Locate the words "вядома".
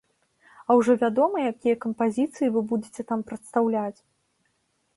1.03-1.37